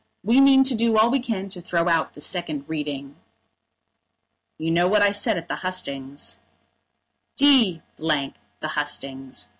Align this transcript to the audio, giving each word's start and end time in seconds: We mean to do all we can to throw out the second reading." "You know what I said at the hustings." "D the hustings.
We 0.23 0.41
mean 0.41 0.63
to 0.63 0.73
do 0.73 0.97
all 0.97 1.11
we 1.11 1.19
can 1.19 1.47
to 1.49 1.61
throw 1.61 1.87
out 1.87 2.15
the 2.15 2.21
second 2.21 2.67
reading." 2.67 3.17
"You 4.57 4.71
know 4.71 4.87
what 4.87 5.03
I 5.03 5.11
said 5.11 5.37
at 5.37 5.47
the 5.47 5.57
hustings." 5.57 6.37
"D 7.37 7.83
the 7.97 8.23
hustings. 8.63 9.49